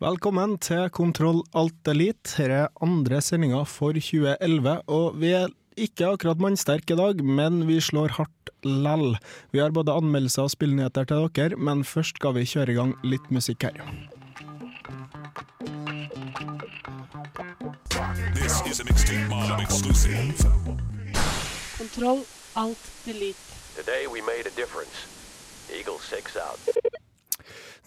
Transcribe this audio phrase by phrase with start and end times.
[0.00, 2.30] Velkommen til Kontroll Alt Elite.
[2.38, 7.66] Her er andre sendinga for 2011, og vi er ikke akkurat mannsterke i dag, men
[7.68, 9.18] vi slår hardt lell.
[9.52, 12.94] Vi har både anmeldelser og spillnyheter til dere, men først skal vi kjøre i gang
[13.04, 13.76] litt musikk her.
[18.40, 20.48] This is a mixtape mob exclusive.
[21.76, 22.24] Kontroll,
[22.56, 23.44] alt, delete.
[23.76, 25.04] Today we made a difference.
[25.68, 27.09] Eagle 6 out.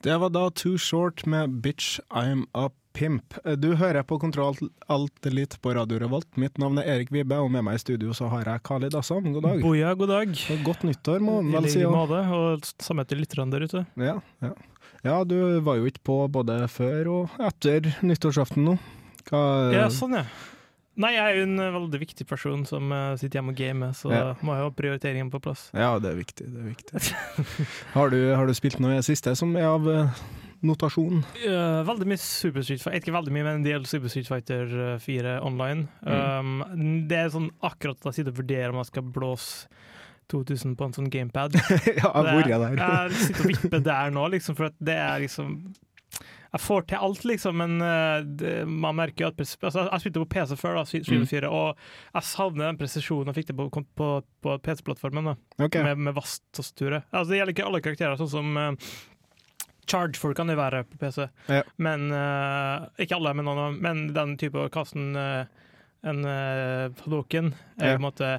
[0.03, 3.33] Det var da Too Short med Bitch I'm a Pimp.
[3.57, 4.57] Du hører på Kontroll
[4.91, 6.27] Alt litt på Radio Revolt.
[6.37, 9.31] Mitt navn er Erik Vibe, og med meg i studio så har jeg Khalid Assam.
[9.33, 9.61] God dag.
[9.63, 10.33] Boja, god dag.
[10.67, 11.79] Godt nyttår, må man I vel si.
[11.79, 13.85] like og- måte, og samme til lytterne der ute.
[13.97, 14.51] Ja, ja.
[15.07, 18.75] ja, du var jo ikke på både før og etter nyttårsaften nå.
[19.31, 20.25] Hva, Ja, sånn, ja.
[20.93, 23.95] Nei, jeg er jo en eh, veldig viktig person som eh, sitter hjemme og gamer,
[23.97, 24.23] så Ja.
[24.45, 25.65] må jeg ha prioriteringen på plass.
[25.73, 26.45] Ja, det er viktig.
[26.53, 27.01] Det er viktig.
[27.97, 30.21] har, du, har du spilt noe i det siste som er av eh,
[30.63, 31.23] notasjon?
[31.43, 34.75] Uh, veldig mye Super Street Fighter, ikke veldig mye, men en del Super Street Fighter
[34.93, 35.87] eh, 4 online.
[36.05, 36.61] Mm.
[36.63, 39.81] Um, det er sånn akkurat at jeg sitter og vurderer om jeg skal blåse
[40.31, 41.57] 2000 på en sånn gamepad.
[41.99, 42.69] ja, jeg er det?
[42.79, 45.57] Jeg sitter og vipper der nå, liksom, for at det er liksom
[46.53, 50.29] Jeg får til alt, liksom, men eh, det, man merker at altså, Jeg spilte på
[50.35, 51.49] PC før, da, Mm.
[51.49, 51.77] og
[52.13, 54.09] jeg savner den presisjonen jeg fikk til på, på,
[54.45, 55.31] på PC-plattformen.
[55.31, 55.75] da Ok.
[55.83, 57.03] med, med vasttastaturet.
[57.11, 58.71] Altså, det gjelder ikke alle karakterer, sånn som uh,
[59.89, 61.63] Charge-folk kan jo være på PC, Ja.
[61.77, 65.43] men uh, ikke alle, men, noen, men den type kasten uh,
[66.05, 67.97] en uh, Hadoken er Ja.
[67.97, 68.29] på en måte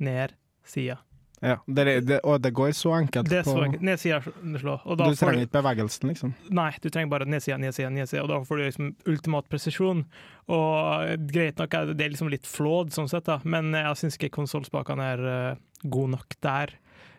[0.00, 0.32] ned
[0.64, 0.98] sida.
[1.44, 3.28] Ja, det, er- det, og det går så enkelt.
[3.30, 3.84] Det er så enkelt.
[3.86, 4.82] Nedsida slår.
[4.98, 6.34] Du trenger ikke bevegelsen, liksom.
[6.50, 10.02] Nei, du trenger bare nedsida, nedsida, nedsida, og da får du liksom ultimat presisjon.
[10.48, 14.18] Og greit nok, det det er liksom litt flåd sånn sett, da, men jeg syns
[14.18, 16.74] ikke konsollspakene er uh, gode nok der.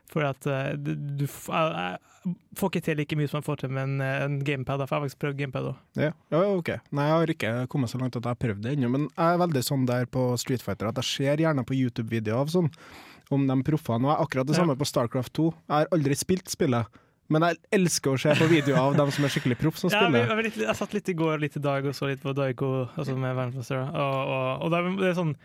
[0.10, 1.28] For at uh, du, jeg,
[2.26, 4.82] jeg får ikke til like mye som jeg får til med en, eh, en gamepad.
[4.82, 5.78] For jeg har faktisk prøvd gamepad òg.
[6.02, 6.72] Ja, ja, ok.
[6.98, 9.36] Nei, jeg har ikke kommet så langt at jeg har prøvd det ennå, men jeg
[9.36, 12.72] er veldig sånn der på Street Fighter at jeg ser gjerne på YouTube-videoer av sånn,
[13.32, 14.06] om de proffene.
[14.06, 14.62] Og jeg er akkurat det Ja.
[14.64, 15.46] samme på Starcraft 2.
[15.70, 16.86] Jeg har aldri spilt spillet,
[17.30, 20.04] men jeg elsker å se på videoer av dem som er skikkelig proff som Ja,
[20.10, 20.44] jeg, spiller.
[20.50, 23.16] jeg, jeg satt litt i går litt i dag og så litt på Daigo altså
[23.18, 23.86] med verdensmester.
[23.90, 25.36] Og, og, og det, er, det er sånn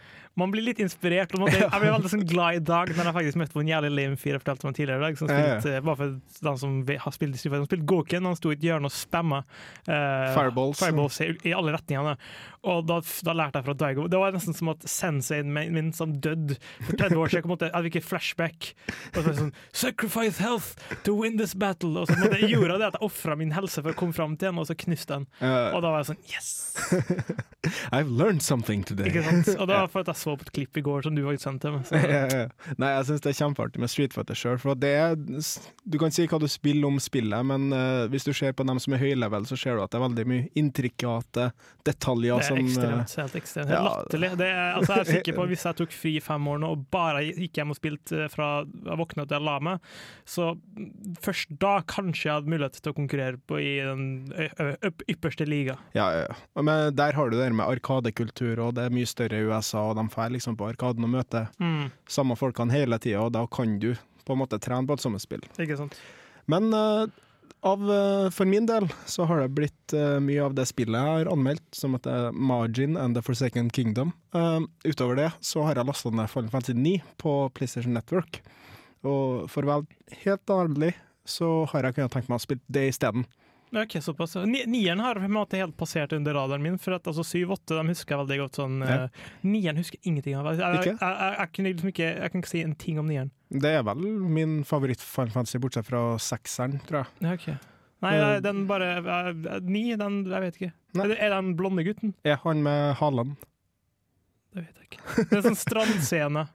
[0.40, 1.30] Man blir litt inspirert.
[1.38, 3.90] Og jeg ble veldig sånn glad i dag når jeg faktisk møtte på en jævlig
[3.94, 5.18] lame fyr jeg fortalte om tidligere i dag.
[5.20, 5.58] Som Ja, ja.
[5.60, 6.16] spilte, bare for
[6.48, 6.72] den som
[7.04, 8.26] har spilt Street Fighter, spilte Goken.
[8.32, 9.44] Han sto i et hjørne og spamma
[9.86, 10.80] eh, Fireballs.
[10.82, 12.16] fireballs i, i alle retningene.
[12.64, 12.96] Og da,
[13.28, 14.08] da lærte jeg fra Daigo.
[14.10, 17.74] Det var nesten som at senseien min, min som døde for 30 år siden, jeg
[17.76, 18.70] hadde ikke flashback.
[19.12, 20.72] Og så var det sånn Sacrifice health
[21.04, 21.73] to win this battle!
[21.82, 24.38] Og så måtte jeg gjorde det at jeg ofra min helse for å komme fram
[24.38, 25.26] til den, og så knuste den.
[25.42, 26.54] Og da var jeg sånn Yes!
[27.92, 29.08] I've learned something today.
[29.08, 29.48] Ikke sant?
[29.58, 31.46] Og det var for at jeg så på et klipp i går som du faktisk
[31.48, 31.92] sendte meg.
[32.82, 34.58] Nei, jeg syns det er kjempeartig med Street Fighter sjøl.
[34.62, 38.32] For det er, du kan si hva du spiller om spillet, men uh, hvis du
[38.36, 41.50] ser på dem som er høylevel, så ser du at det er veldig mye intrikate
[41.84, 43.16] detaljer Det er som, ekstremt.
[43.22, 43.72] Helt ekstremt.
[43.72, 43.84] Helt ja.
[43.88, 44.32] latterlig.
[44.40, 46.72] Det er, altså, jeg er sikker på Hvis jeg tok fri i fem år nå
[46.74, 49.92] og bare gikk hjem og spilte eh, fra jeg våkna til jeg la meg,
[50.28, 50.52] så
[51.22, 54.04] først da kanskje jeg hadde mulighet til å konkurrere på i den
[55.10, 55.78] ypperste liga.
[55.96, 56.26] Ja, ja.
[56.28, 56.38] ja.
[56.60, 59.98] Men der har du det med arkadekultur, og det er mye større i USA, og
[59.98, 63.78] de drar liksom på Arkaden og møter Mm, samme folkene hele tida, og da kan
[63.80, 65.44] du på en måte trene på et sommerspill.
[65.60, 65.96] ikke sant?
[66.50, 67.04] Men uh,
[67.64, 71.20] av, uh, for min del så har det blitt uh, mye av det spillet jeg
[71.20, 74.12] har anmeldt, som heter Margin and The Forsaken Kingdom.
[74.84, 78.42] Utover det så har jeg lasta ned Fallen Fantasy 9 på PlayStation Network.
[79.04, 80.94] Og for å være helt ærlig
[81.24, 83.24] så har jeg kunnet tenkt meg å spille det isteden.
[83.74, 84.36] Ok, såpass.
[84.46, 87.74] Ni- Nieren har på en måte helt passert under radaren min, for at altså 7-8
[87.80, 88.54] de husker jeg veldig godt.
[88.60, 89.04] sånn Ja.
[89.04, 89.08] eh,
[89.42, 90.46] Nieren husker ingenting av.
[90.54, 93.30] Jeg, jeg, jeg, kunne liksom ikke, jeg kan ikke si en ting om nieren.
[93.50, 97.08] Det er vel min favoritt-Final Fantasy, bortsett fra sekseren, tror jeg.
[97.20, 97.70] Ja, ok.
[98.04, 100.72] Nei, uh, den bare uh, Ni, den Jeg vet ikke.
[100.94, 101.04] Nei.
[101.04, 102.14] Er det- Er den blonde gutten?
[102.24, 103.36] Er han med halen?
[104.54, 105.28] Det vet jeg ikke.
[105.30, 106.46] Det er sånn strandscene.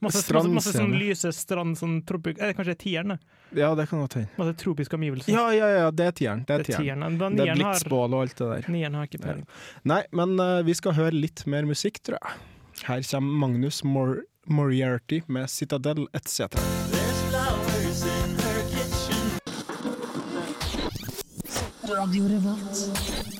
[0.00, 2.38] Masse, masse, masse sånn lyse strand, sånn tropik...
[2.40, 3.10] Eh, kanskje det er tieren?
[3.12, 3.60] det?
[3.60, 4.30] Ja, det kan godt hende.
[4.40, 5.34] Masse tropiske omgivelser.
[5.34, 6.44] Ja, ja, ja, det er tieren.
[6.48, 7.18] Det er det er tieren.
[7.20, 8.70] Det er blikkspål og alt det der.
[8.72, 9.44] nieren har ikke peiling.
[9.84, 12.40] Nei, men uh, vi skal høre litt mer musikk, tror jeg.
[12.86, 16.48] Her kommer Magnus Mor Moriarty med Citadel etc.
[21.90, 23.39] Radio Revolt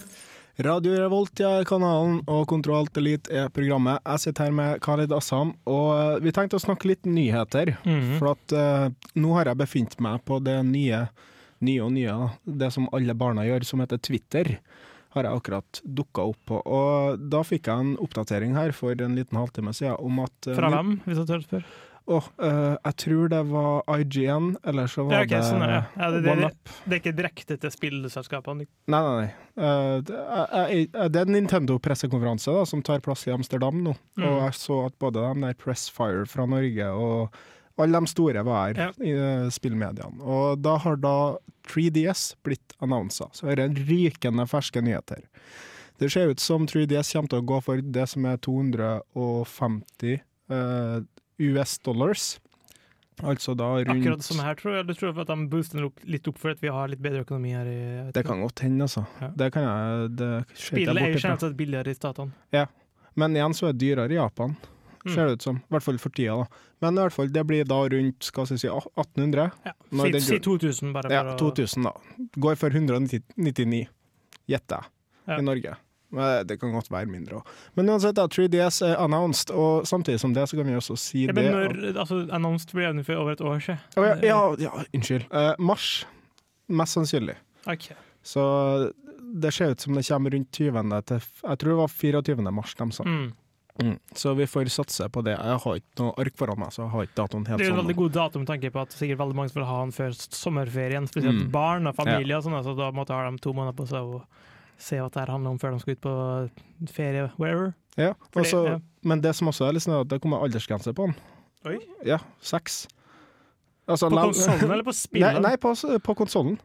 [1.47, 4.03] er kanalen, og Kontroll Elite er programmet.
[4.05, 7.73] Jeg sitter her med Khaled Assam, og eh, vi tenkte å snakke litt nyheter.
[7.87, 8.19] Mhm.
[8.19, 11.07] For at uh, nå har jeg befint meg på det nye,
[11.65, 14.59] nye og nye, det som alle barna gjør, som heter Twitter.
[15.17, 16.61] Har jeg akkurat dukka opp på.
[16.63, 20.55] Og da fikk jeg en oppdatering her for en liten halvtime siden om at uh,
[20.59, 21.79] Fra hvem, hvis jeg tør spørre?
[22.11, 25.83] Åh, uh, jeg tror det var IGN, eller så var Ja, ok, sånn, ja.
[25.95, 26.51] Ja, det- det-.
[26.85, 28.67] Det er ikke direkte til spillselskapene?
[28.91, 29.31] Nei, nei, nei.
[29.61, 33.95] Uh, det, er, det er en Nintendo-pressekonferanse som tar plass i Amsterdam nå.
[34.19, 34.27] Mm.
[34.27, 37.41] Og jeg så at både de der Pressfire fra Norge og
[37.81, 40.21] alle de store var her i eh, spillmediene.
[40.21, 41.17] Og da har da
[41.71, 43.31] 3DS blitt annonsa.
[43.33, 45.23] Så det er rykende ferske nyheter.
[46.01, 50.99] Det ser ut som 3DS kommer til å gå for det som er 250 eh,
[51.41, 52.39] US dollars.
[53.21, 54.87] Altså da rundt Akkurat som her, tror jeg.
[54.89, 57.51] Du tror at de booster opp, litt opp for at vi har litt bedre økonomi
[57.53, 57.67] her?
[57.69, 59.03] i Det kan godt hende, altså.
[59.21, 59.29] Ja.
[59.37, 62.67] Det kan jeg det Spillet er jo generelt sett billigere i statene.
[63.19, 64.57] Men igjen så er det dyrere i Japan,
[65.01, 65.15] Mm.
[65.15, 65.57] ser det ut som.
[65.57, 66.47] I hvert fall for tida, da.
[66.83, 69.51] Men i hvert fall, det blir da rundt skal jeg si, 1800.
[69.65, 69.73] Ja.
[69.91, 71.93] Si, den- si 2000, bare Ja, 2000, da.
[72.39, 73.89] Går for 199,
[74.47, 74.85] gjetter jeg,
[75.27, 75.39] Ja.
[75.39, 75.77] i Norge.
[76.11, 77.51] Det kan godt være mindre òg.
[77.79, 81.25] Men uansett, da, 3DS er announced, og samtidig som det så kan vi også si
[81.27, 83.79] ja, det Men når altså, announced ble evnet for over et år siden.
[83.97, 85.29] Oh, ja, ja, ja, unnskyld.
[85.31, 86.05] Uh, mars,
[86.69, 87.37] mest sannsynlig.
[87.67, 87.95] Okay.
[88.23, 88.43] Så
[89.35, 91.03] det ser ut som det kommer rundt 20.
[91.07, 92.51] til Jeg tror det var 24.
[92.51, 93.05] mars de sa.
[93.07, 93.33] Mm.
[93.81, 93.99] Mm.
[94.13, 95.39] Så vi får satse på det.
[95.39, 97.71] Jeg har ikke noe ark foran meg, så jeg har ikke datoen helt Det er
[97.71, 97.87] jo en sånn.
[97.87, 101.07] veldig god dato med tanke på at sikkert veldig mange vil ha den før sommerferien.
[101.09, 101.51] Spesielt Mm.
[101.55, 104.23] barn og familier, og sånn, så da måtte ha dem to måneder på seg å
[104.81, 106.15] se hva det her handler om før de skal ut på
[106.95, 107.75] ferie, wherever.
[108.01, 108.79] Ja, også, det- ja.
[109.05, 111.15] Men det som også er litt sånn, det kommer aldersgrense på den.
[111.69, 111.79] Oi.
[112.09, 112.87] Ja, seks.
[113.91, 115.41] Altså, På konsollen eller på Nei, spillet?
[115.45, 115.75] nei på,
[116.05, 116.59] på konsollen.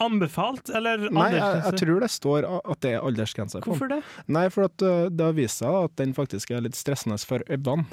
[0.00, 3.60] Anbefalt, eller Nei, jeg, jeg tror det står at det er aldersgrense.
[3.64, 4.00] Hvorfor det?
[4.30, 7.44] Nei, for at uh, det har vist seg at den faktisk er litt stressende for
[7.48, 7.86] øynene.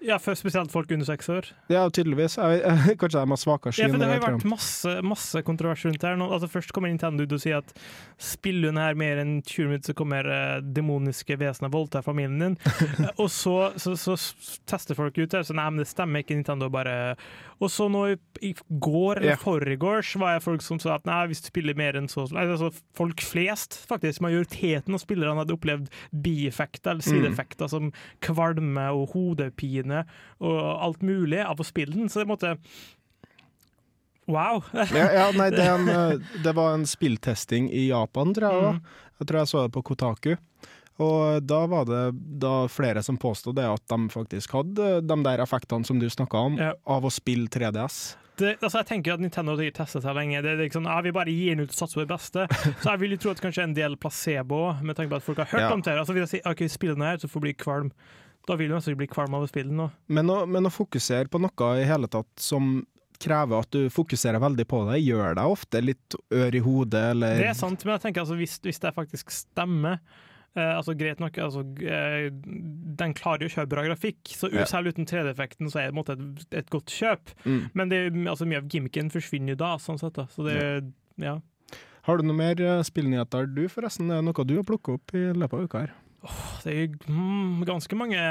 [0.00, 1.48] Ja, for spesielt folk under seks år.
[1.72, 2.36] Ja, tydeligvis.
[2.38, 6.04] Jeg, kanskje de har svakere Ja, for Det har jo vært masse, masse kontrovers rundt
[6.06, 6.14] her.
[6.20, 6.28] nå.
[6.30, 7.72] Altså, først kommer Nintendo ut og sier at
[8.18, 12.58] spiller hun her mer enn 20 minutter, så kommer eh, demoniske vesener voldta familien din.
[12.98, 14.14] Eh, og så, så, så
[14.66, 16.36] tester folk ut her så nei, men det stemmer ikke.
[16.38, 17.16] Nintendo bare
[17.62, 18.16] Og så nå i,
[18.48, 19.40] i går eller yeah.
[19.42, 22.70] forgårs var jeg folk som sa at nei, hvis du spiller mer enn så altså,
[22.96, 27.68] Folk flest, faktisk, majoriteten av spillerne hadde opplevd bieffekter eller Mm.
[27.70, 27.90] som
[28.24, 29.87] kvalme og hodepine
[30.40, 32.08] og alt mulig av å spille den.
[32.12, 32.56] Så det måtte
[34.28, 34.62] Wow!
[34.92, 38.74] Ja, ja, nei, det, en, uh, det var en spilltesting i Japan, tror jeg.
[38.76, 38.82] Mm.
[39.22, 40.34] Jeg tror jeg så det på Kotaku.
[40.98, 42.02] Og da var det
[42.42, 46.40] da flere som påstod det at de faktisk hadde de der effektene som du snakka
[46.50, 46.72] om, Ja.
[46.90, 48.16] av å spille 3DS.
[48.38, 50.42] Det, altså jeg tenker at Nintendo har testet seg lenge.
[50.44, 52.44] Det, det er sånn, ja, Vi bare gir den ut og satser på det beste.
[52.82, 55.40] Så jeg vil jo tro at kanskje en del placebo, med tanke på at folk
[55.42, 55.72] har hørt Ja.
[55.74, 55.96] om det.
[55.98, 57.90] Altså Hvis jeg sier ok, spill den her, så får det bli kvalm.
[58.48, 59.90] Da vil du nesten bli kvalm av å spille den.
[60.08, 62.78] Men men å fokusere på noe i hele tatt som
[63.18, 67.40] krever at du fokuserer veldig på det, gjør deg ofte litt ør i hodet, eller
[67.42, 69.98] Det er sant, men jeg tenker altså hvis, hvis det faktisk stemmer
[70.54, 74.64] eh, altså Greit nok, altså, eh, den klarer jo å kjøre bra grafikk, så Ja.
[74.70, 77.34] selv uten 3D-effekten så er det måte et, et godt kjøp.
[77.44, 77.60] Mm.
[77.74, 78.00] Men det,
[78.30, 80.14] altså, mye av gimmicken forsvinner jo da, sånn sett.
[80.14, 80.28] da.
[80.30, 80.58] Så det,
[81.18, 81.40] ja.
[82.06, 84.10] Har du noe mer eh, spillnyheter du, forresten?
[84.14, 85.96] Er det noe du har plukka opp i løpet av uka her?
[86.64, 88.22] Det er mm, ganske mange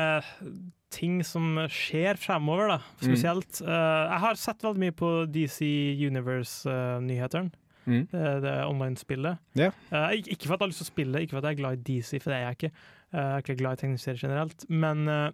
[0.92, 3.06] ting som skjer fremover, da, Mm.
[3.06, 3.62] spesielt.
[3.62, 3.68] Eh,
[4.12, 5.62] jeg har sett veldig mye på DC
[6.08, 7.52] Universe-nyhetene.
[7.88, 8.02] Mm.
[8.12, 9.38] det, det online-spillet.
[9.56, 9.72] Yeah.
[9.94, 11.62] Uh, ikke, for at jeg har lyst til å spille, ikke for at jeg er
[11.62, 12.72] glad i DC, for det er jeg ikke.
[13.14, 14.66] Eh, jeg er ikke glad i tegneserier generelt.
[14.68, 15.30] Men eh,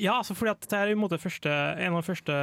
[0.00, 2.34] ja, altså fordi at det er en måte første, en av de første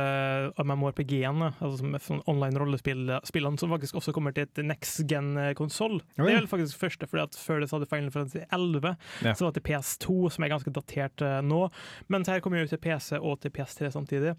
[0.62, 6.00] MMORPG-ene, altså som sånn online rollespillene, som faktisk også kommer til et next gen-konsoll.
[6.18, 8.96] Det er vel faktisk første, fordi at før det så hadde Final Fantasy 11,
[9.26, 9.34] Ja.
[9.34, 11.64] så var det til PS2, som er ganske datert eh, nå.
[12.08, 14.36] Men det her kommer jo til PC og til PS3 samtidig.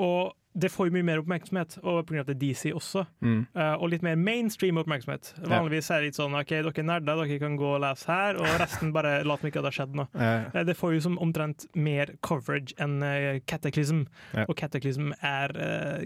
[0.00, 3.04] Og det får jo mye mer oppmerksomhet, og av at det er DC også.
[3.22, 3.42] Mm.
[3.54, 5.32] Uh, og litt mer mainstream oppmerksomhet.
[5.46, 8.40] Vanligvis er det litt sånn OK, dere er nerder, dere kan gå og lese her,
[8.40, 10.08] og resten bare lat som ikke det har skjedd noe.
[10.18, 14.02] Eh, Det får jo som omtrent mer coverage enn uh, Cataclysm,
[14.34, 14.48] yeah.
[14.48, 15.54] og Cataclysm er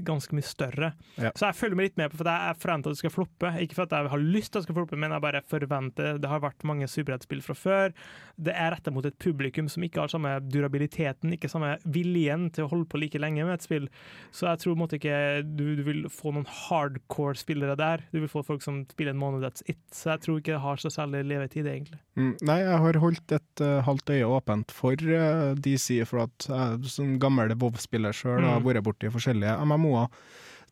[0.04, 0.92] ganske mye større.
[1.16, 1.32] Yeah.
[1.36, 3.52] Så jeg følger meg litt med på for jeg forventer at det skal floppe.
[3.64, 6.20] Ikke for at jeg har lyst til at det skal floppe, men jeg bare forventer
[6.20, 7.96] Det har vært mange superheltspill fra før.
[8.36, 12.66] Det er retta mot et publikum som ikke har samme durabiliteten, ikke samme viljen til
[12.66, 13.88] å holde på like lenge med et spill.
[14.34, 18.00] Så jeg tror måtte ikke du, du vil få noen hardcore spillere der.
[18.10, 19.78] Du vil få folk som spiller en måned, that's it.
[19.94, 22.00] Så jeg tror ikke det har så særlig levetid, egentlig.
[22.18, 26.48] Mm, Nei, jeg har holdt et uh, halvt øye åpent for uh, DC, for at
[26.50, 28.66] jeg som gammel WoW-spiller sjøl har Mm.
[28.66, 30.10] vært borti forskjellige MMO-er.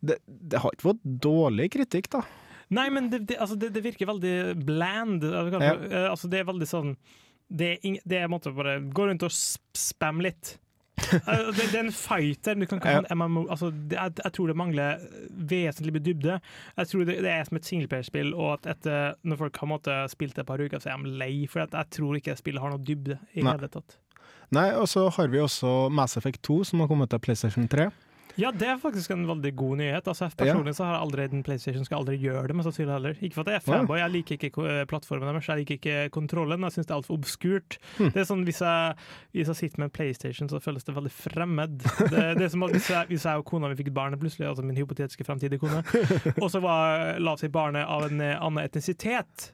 [0.02, 2.24] Det, det har ikke fått dårlig kritikk, da.
[2.74, 4.34] Nei, men det, det, altså, det, det virker veldig
[4.66, 5.22] bland.
[5.22, 6.96] Altså, kanskje, eh, altså, det er veldig sånn
[7.52, 9.30] Det er, ing, det er en måte bare gå rundt og
[9.76, 10.56] spamme litt.
[11.10, 12.54] Det, det er en fighter.
[12.58, 13.46] Du kan ikke ha en MMO.
[13.50, 15.02] Altså, det, jeg, jeg tror det mangler
[15.52, 16.38] vesentlig med dybde.
[16.76, 19.98] Jeg tror det, det er som et singleplayerspill, og at etter, når folk har måtte,
[20.12, 21.34] spilt det et par uker, så er de lei.
[21.50, 23.98] For jeg tror ikke spillet har noe dybde i det hele tatt.
[24.52, 27.88] Nei, og så har vi også Mass Effect 2, som har kommet til PlayStation 3.
[28.40, 30.08] Ja, det er faktisk en veldig god nyhet.
[30.08, 32.56] Altså, personlig så har jeg aldri en PlayStation, skal aldri gjøre det.
[32.56, 33.16] Men så heller.
[33.20, 35.96] Ikke for at jeg er fanboy, jeg liker ikke eh, plattformen deres, jeg liker ikke
[36.14, 36.66] kontrollen.
[36.68, 37.78] Jeg syns det er altfor obskurt.
[37.98, 38.98] Det er sånn, hvis jeg,
[39.36, 41.80] hvis jeg sitter med en PlayStation, så føles det veldig fremmed.
[41.82, 44.48] Det, det er som at hvis jeg, hvis jeg og kona mi fikk barn plutselig,
[44.50, 45.82] altså min hypotetiske fremtidige kone,
[46.42, 49.52] og så var, la seg barnet av en annen etnisitet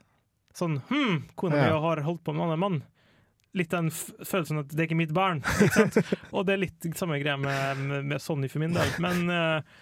[0.58, 2.78] Sånn hm, kona mi har holdt på med en annen mann.
[3.57, 5.40] Litt den følelsen at det er ikke mitt barn.
[5.64, 6.02] Ikke?
[6.33, 8.90] Og det er litt samme greia med, med, Sonny for min del.
[9.00, 9.78] Men uh,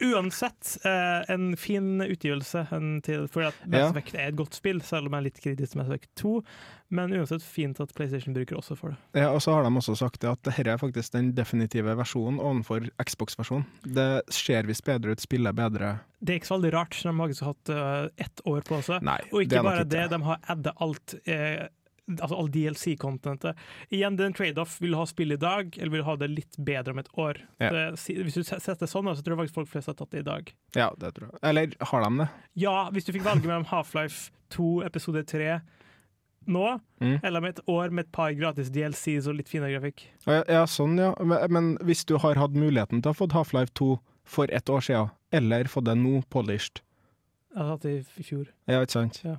[0.00, 2.66] uansett, uh, en fin utgivelse.
[2.72, 4.22] En til, fordi at Mass Ja.
[4.22, 6.34] Er et godt spill, selv om jeg er litt kritisk til Mass Effect 2.
[6.96, 9.22] Men uansett fint at PlayStation bruker også for det.
[9.22, 12.38] Ja, og så har de også sagt det at dette er faktisk den definitive versjonen
[12.40, 13.66] overfor Xbox-versjonen.
[13.84, 15.96] Det ser visst bedre ut, spiller bedre.
[16.20, 19.02] Det er ikke så veldig rart, de har faktisk hatt uh, ett år på seg.
[19.06, 21.66] Nei, Og ikke bare ikke det, de har adda alt eh,
[22.08, 23.56] Altså all DLC-contentet.
[23.90, 24.76] Igjen, det er en trade-off.
[24.80, 27.08] Vil du ha spill i dag, eller vil du ha det litt bedre om et
[27.18, 27.40] år?
[27.58, 27.70] Ja.
[27.74, 27.84] Det,
[28.22, 30.28] hvis du setter det sånn, så tror jeg faktisk folk flest har tatt det i
[30.28, 30.52] dag.
[30.78, 31.40] Ja, det tror jeg.
[31.50, 32.28] Eller har de det?
[32.62, 35.56] Ja, hvis du fikk valget mellom Half-Life 2 episode 3
[36.46, 37.18] nå, Mm.
[37.26, 40.04] eller med et år med et par gratis DLCs og litt finere grafikk.
[40.26, 41.10] Ja, ja, sånn, ja.
[41.20, 44.70] Men, men hvis du har hatt muligheten til å ha fått Half-Life 2 for ett
[44.70, 46.80] år siden, eller fått det nå polished
[47.50, 48.46] Jeg har hatt det i fjor.
[48.68, 49.20] Ja, ikke sant?
[49.24, 49.36] Ja.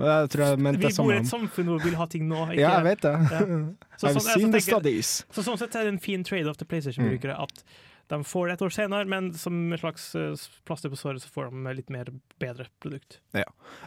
[0.00, 2.46] Jeg tror jeg mente Vi bor i et samfunn hvor vi vil ha ting nå.
[2.50, 2.60] Ikke?
[2.62, 3.14] Ja, jeg vet det.
[3.30, 3.40] Ja.
[4.00, 5.10] Så I've sånn- seen så the studies.
[5.30, 7.64] Så sånn sett er det en fin trade-off til PlayStation-brukere at
[8.12, 10.34] de får det et år senere, men som en slags eh,
[10.68, 12.10] plaster på såret så får de litt mer
[12.42, 13.20] bedre produkt.
[13.36, 13.46] Ja.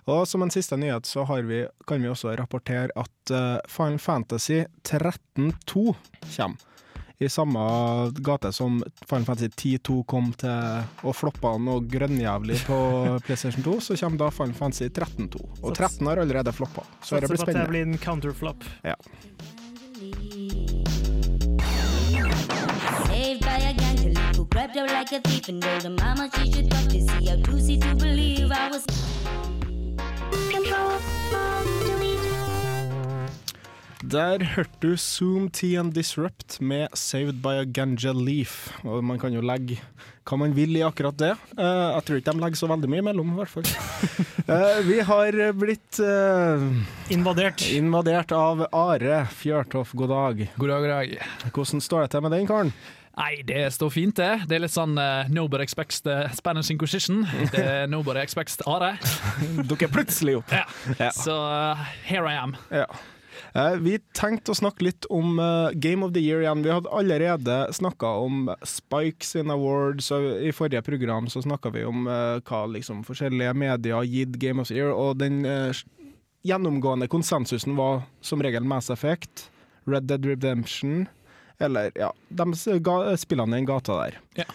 [0.09, 3.99] Og som en siste nyhet så har vi, kan vi også rapportere at uh, Final
[4.01, 5.91] Fantasy 13.2
[6.37, 6.71] kommer.
[7.17, 7.59] I samme
[8.19, 9.47] gate som Final Fantasy
[9.79, 12.79] 10-2 kom til og floppa noe grønnjævlig på
[13.25, 15.45] PlayStation 2, så kommer da Final Fantasy 13-2.
[15.61, 18.67] Og 13 har allerede floppa, så det blir Satser på at det blir en counterflop.
[18.83, 18.95] Ja.
[23.07, 23.95] Saved by a gang
[24.35, 27.27] who grabbed her like a thief and told her mama she should got to see
[27.27, 28.85] how juicy to believe I was.
[34.05, 38.67] Der hørte du Zoom T and Disrupt med Saved by a Ganja Leaf.
[38.85, 39.79] Og man kan jo legge
[40.25, 41.31] hva man vil i akkurat det.
[41.57, 43.69] Uh, jeg tror ikke de legger så veldig mye imellom, i hvert fall.
[44.49, 46.65] uh, vi har blitt uh,
[47.13, 47.65] Invadert.
[47.73, 50.45] invadert av Are Fjørtoft, god dag.
[50.57, 51.49] God dag, god dag.
[51.55, 52.71] Hvordan står det til med den karen?
[53.15, 54.31] Nei, det står fint, det.
[54.49, 57.23] Det er litt sånn uh, Nobody expects the Spanish Inquisition.
[57.53, 58.95] Det er Nobody expects Are.
[59.65, 60.51] Dukker plutselig opp.
[60.53, 60.65] Ja.
[60.99, 61.11] Ja.
[61.15, 62.57] Så uh, here I am.
[62.69, 62.85] Ja.
[63.55, 66.63] Eh, Vi tenkte å snakke litt om eh, Game of the Year igjen.
[66.65, 72.07] Vi hadde allerede snakka om Spikes in Awards, i forrige program så snakka vi om
[72.07, 75.43] eh, hva liksom forskjellige medier har gitt Game of the Year, og den
[76.45, 79.47] gjennomgående konsensusen var som regel Mass Effect,
[79.87, 81.07] Red Dead Redemption,
[81.57, 84.19] eller ja, de spillene i den gata der.
[84.43, 84.45] Ja.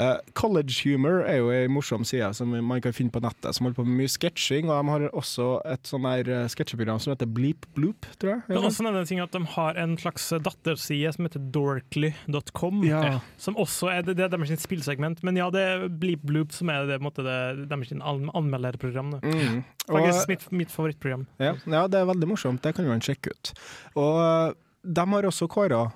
[0.00, 3.66] Eh, College Humor er jo ei morsom side som man kan finne på nettet, som
[3.66, 4.70] holder på med mye sketsjing.
[4.70, 8.42] Og de har også et sånn der eh, sketsjeprogram som heter Bleep Bloop, tror jeg.
[8.48, 12.80] Det er også nevne en ting at De har en slags datterside som heter dorkly.com,
[12.88, 13.20] Ja.
[13.36, 15.22] som også er det, det er deres spillsegment.
[15.26, 19.18] Men ja, det er Bleep Bloop som er det, måte, det, deres anmelderprogram.
[19.20, 19.62] Mm.
[19.90, 21.26] Faktisk Og, mitt, mitt favorittprogram.
[21.38, 22.62] ja, ja, det er veldig morsomt.
[22.64, 23.52] Det kan man sjekke ut.
[23.98, 24.52] Og eh,
[24.84, 25.90] de har også kåra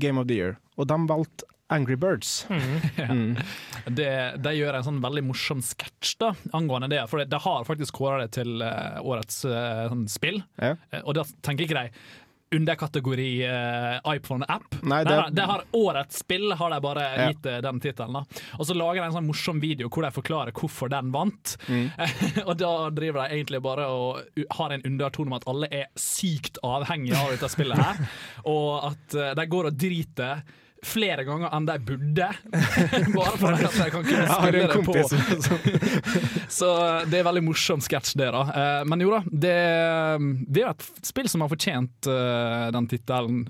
[0.00, 2.46] Game of the Year, og de valgte Angry Birds.
[2.50, 3.36] Mm.
[3.98, 4.08] Det,
[4.44, 7.02] de gjør en sånn veldig morsom sketsj da, angående det.
[7.10, 10.42] For de har faktisk kåra det til uh, årets uh, sånn spill.
[10.60, 10.76] Ja.
[10.92, 11.90] Eh, og da tenker ikke de
[12.52, 14.76] underkategori uh, iPhone-app.
[14.84, 17.28] Nei, Det, Nei, det har årets spill, har de bare Ja.
[17.32, 18.20] gitt den tittelen.
[18.58, 21.56] Og så lager de en sånn morsom video hvor de forklarer hvorfor den vant.
[21.66, 21.88] Mm.
[22.48, 26.60] og da driver de egentlig bare og har en undertone om at alle er sykt
[26.62, 28.04] avhengige av dette spillet her.
[28.54, 30.44] og at de går og driter
[30.82, 32.28] flere ganger enn de burde.
[33.16, 34.94] bare for at de kan kunne spille det på.
[36.58, 36.68] Så
[37.08, 38.42] det er veldig morsom sketsj, det, da.
[38.50, 39.56] Eh, Men jo da, det,
[40.52, 43.44] det er et spill som har fortjent eh, den tittelen.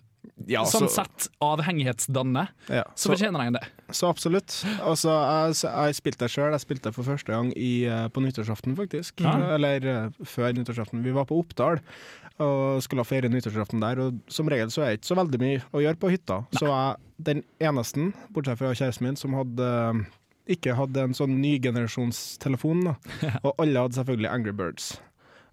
[0.51, 3.65] Ja, sånn så- sett avhengighetsdannende, ja, så fortjener den det.
[3.93, 4.65] Så absolutt.
[4.81, 6.51] Altså, jeg, jeg spilte det sjøl.
[6.57, 9.21] Jeg spilte det for første gang i, eh, på nyttårsaften, faktisk.
[9.21, 9.37] Ja.
[9.57, 11.03] Eller eh, før nyttårsaften.
[11.05, 11.81] Vi var på Oppdal
[12.43, 14.01] og skulle feire nyttårsaften der.
[14.01, 16.41] Og som regel så er det ikke så veldig mye å gjøre på hytta.
[16.57, 20.03] Så jeg den eneste, bortsett fra kjæresten min, som hadde eh,
[20.57, 22.87] ikke hadde en sånn nygenerasjonstelefon,
[23.47, 24.95] og alle hadde selvfølgelig Angry Birds.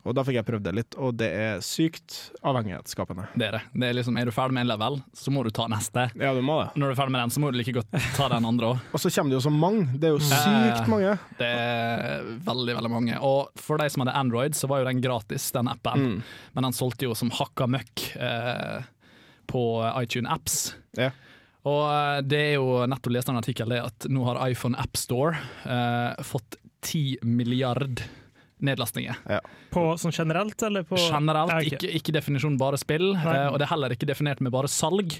[0.07, 2.15] Og da fikk jeg prøvd det litt, og det er sykt
[2.47, 3.25] avhengighetsskapende.
[3.35, 3.61] Det er det.
[3.73, 6.05] det er, liksom, er du ferdig med en level, så må du ta neste.
[6.15, 6.69] Ja, du må det.
[6.79, 8.85] Når du er ferdig med den, så må du like godt ta den andre òg.
[8.95, 9.87] Og så kommer det jo så mange.
[9.99, 11.17] Det er jo sykt mange.
[11.39, 13.19] Det er veldig, veldig mange.
[13.27, 16.05] Og for de som hadde Android, så var jo den gratis, den appen.
[16.05, 16.21] Mm.
[16.55, 18.87] Men den solgte jo som hakka møkk eh,
[19.51, 19.65] på
[19.99, 20.61] iTune Apps.
[20.97, 21.11] Ja.
[21.67, 24.95] Og eh, det er jo nettopp lest en artikkel det at nå har iPhone App
[24.99, 25.35] Store
[25.67, 26.55] eh, fått
[26.87, 27.99] 10 milliard
[28.65, 29.21] nedlastninger.
[29.73, 31.77] På sånn generelt, eller på Generelt, Ja, ok.
[31.77, 35.15] ikke, ikke definisjonen bare spill, eh, og det er heller ikke definert med bare salg,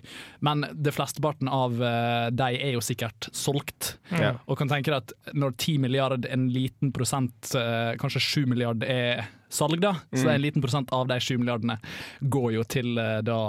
[0.45, 3.95] men det flesteparten av uh, de er jo sikkert solgt.
[4.11, 4.35] Ja.
[4.47, 8.83] Og kan tenke deg at når 10 milliard, en liten prosent, uh, kanskje 7 milliard
[8.87, 11.79] er salg, da, så er en liten prosent av de 7 milliardene
[12.21, 13.39] går jo til da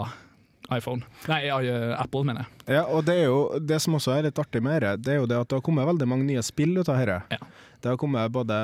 [0.77, 1.03] iPhone.
[1.29, 2.77] Nei, eh, Apple, mener jeg.
[2.77, 5.19] Ja, og det, er jo, det som også er litt artig med det, det er
[5.23, 7.19] jo det at det har kommet veldig mange nye spill ut av dette.
[7.35, 7.39] Ja.
[7.81, 8.55] Det har kommet både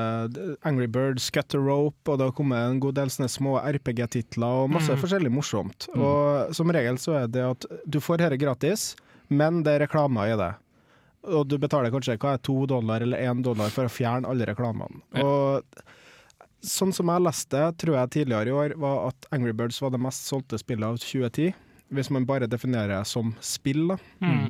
[0.69, 4.71] Angry Birds, Scatter Rope, og det har kommet en god del sånne små RPG-titler og
[4.75, 5.01] masse Mm.
[5.01, 5.89] forskjellig morsomt.
[5.95, 6.03] Mm.
[6.05, 8.95] Og som regel så er det at du får dette gratis,
[9.31, 10.53] men det er reklamer i det.
[11.33, 14.47] Og du betaler kanskje hva er to dollar eller én dollar for å fjerne alle
[14.47, 15.01] reklamene.
[15.17, 15.25] Ja.
[15.25, 15.65] Og
[16.63, 20.01] sånn som jeg leste, tror jeg tidligere i år, var at Angry Birds var det
[20.03, 21.55] mest solgte spillet av 2010.
[21.95, 23.97] Hvis man bare definerer det som spill, da.
[24.21, 24.49] Mm.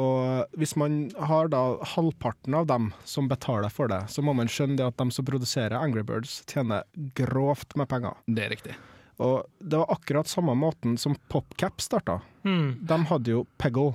[0.00, 4.48] Og hvis man har da halvparten av dem som betaler for det, så må man
[4.48, 6.86] skjønne det at de som produserer Angry Birds, tjener
[7.18, 8.16] grovt med penger.
[8.26, 8.76] Det er riktig.
[9.20, 12.22] Og det var akkurat samme måten som PopCap starta.
[12.48, 12.80] Mm.
[12.88, 13.92] De hadde jo Peggle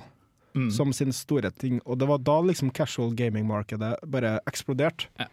[0.56, 0.70] Mm.
[0.72, 5.06] som sin store ting, og det var da liksom casual gaming-markedet bare eksploderte.
[5.20, 5.26] Ja.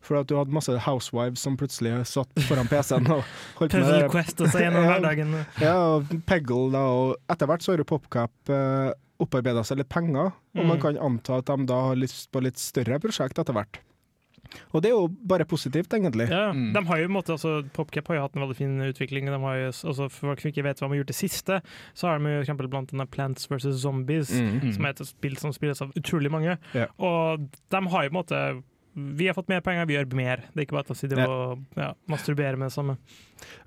[0.00, 3.20] For at du hadde masse housewives som plutselig satt foran PC-en og
[3.58, 4.08] holdt med Puzzle.
[4.14, 5.34] Quest og seg gjennom hverdagen.
[5.60, 9.90] Ja, og Peggle da, og etter hvert så har jo PopCap eh, opparbeida seg litt
[9.92, 10.82] penger, og man Mm.
[10.82, 13.82] kan anta at de da har lyst på litt større prosjekt etter hvert.
[14.74, 16.26] Og det er jo bare positivt, egentlig.
[16.32, 16.72] Ja, Mm.
[16.72, 19.26] de har jo, en måte, altså, PopCap har jo hatt en veldig fin utvikling.
[19.26, 21.60] De har jo, altså, for folk som ikke vet hva de har gjort det siste,
[21.94, 23.78] så har de jo eksempel blant annet Plants vs.
[23.84, 24.72] Zombies, Mm.
[24.74, 26.56] som er et spill som spilles av utrolig mange.
[26.74, 26.88] Yeah.
[26.98, 28.62] Og de har jo på en måte
[28.94, 30.46] Vi har fått mer penger, vi gjør mer.
[30.50, 32.96] Det er ikke bare å sitte og ja, masturbere med det samme.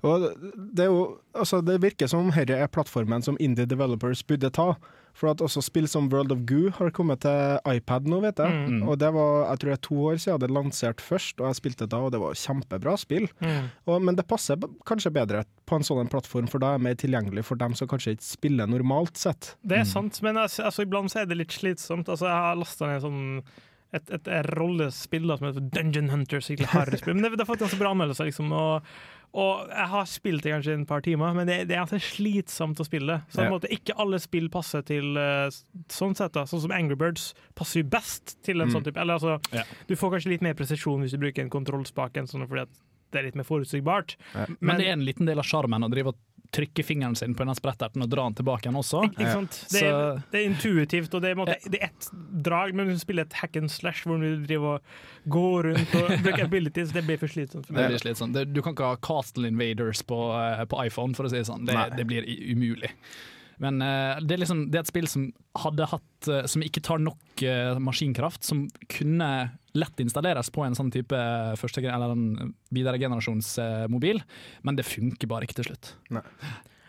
[0.04, 4.22] Og det, er jo, altså det virker som om dette er plattformen som indie developers
[4.26, 4.74] burde ta.
[5.14, 8.50] For at også spill som World of Goo har kommet til iPad nå, vet jeg.
[8.50, 8.80] Mm.
[8.82, 11.46] Og det var jeg tror det er to år siden jeg hadde lansert først, og
[11.46, 13.28] jeg spilte da, og det var kjempebra spill.
[13.38, 13.68] Mm.
[13.86, 14.58] Og, men det passer
[14.90, 17.90] kanskje bedre på en sånn plattform, for da er det mer tilgjengelig for dem som
[17.90, 19.54] kanskje ikke spiller normalt sett.
[19.62, 22.10] Det er sant, men altså, iblant så er det litt slitsomt.
[22.10, 23.22] Altså, jeg har lasta ned sånn
[23.94, 26.48] et, et, et rollespill da, som heter Dungeon Hunters.
[26.50, 27.02] skikkelig.
[27.14, 28.50] Men det, det har fått ganske bra anmeldelser, liksom.
[28.54, 28.88] Og,
[29.34, 31.98] og jeg har spilt det kanskje i et par timer, men det, det er altså
[32.02, 33.20] slitsomt å spille.
[33.30, 33.54] Så på en Ja.
[33.56, 35.48] måte, ikke alle spill passer til eh,
[35.90, 36.32] sånn sett.
[36.36, 38.74] da Sånn som Angry Birds passer jo best til en Mm.
[38.76, 39.00] sånn type.
[39.00, 39.64] Eller altså, Ja.
[39.88, 42.68] du får kanskje litt mer presisjon hvis du bruker en kontrollspak enn sånn fordi at
[43.14, 44.16] det er litt mer forutsigbart.
[44.60, 46.16] Men det er en liten del av sjarmen å drive og
[46.54, 49.02] trykke fingeren sin på denne spretterten og dra den tilbake igjen også.
[49.08, 49.58] Ikke, ikke sant?
[49.74, 52.08] Det, er, det er intuitivt, og det er, måte, det er ett
[52.46, 56.10] drag, men du spiller et hack and slash hvor du driver og går rundt og
[56.24, 57.66] bruker abilities, det blir for slitsomt.
[57.66, 58.34] for Det blir slitsomt.
[58.38, 61.46] Det- Du kan ikke ha Castle Invaders på, eh, på iPhone, for å si det
[61.50, 61.66] sånn.
[61.66, 62.22] Det, det blir
[62.54, 62.90] umulig.
[63.62, 65.28] Men uh, det, er liksom, det er et spill som
[65.62, 69.30] hadde hatt uh, Som ikke tar nok uh, maskinkraft, som kunne
[69.74, 71.18] lett installeres på en sånn type
[71.58, 73.56] første, eller en videre generasjons
[74.62, 75.90] men det funker bare ikke til slutt.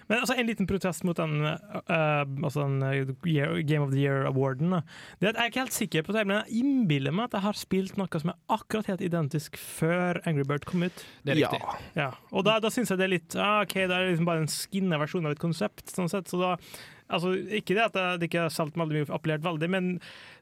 [0.10, 4.04] Men altså, en liten protest mot den, uh, altså den uh, year, Game of the
[4.04, 4.76] Year-awarden.
[5.20, 7.46] Det at Jeg er ikke helt sikker på det, men jeg innbiller meg at jeg
[7.48, 11.06] har spilt noe som er akkurat helt identisk før Angry Bird kom ut.
[11.26, 11.62] Det er riktig.
[11.98, 14.44] Ja, Og da, da syns jeg det er litt ah, OK, det er liksom bare
[14.46, 15.88] en skinna versjon av et konsept.
[15.96, 16.58] sånn sett, så da
[17.06, 20.00] Altså, Ikke det at det- det ikke har solgt veldig mye, appellert veldig, men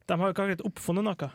[0.07, 1.31] de har jo ikke akkurat oppfunnet noe.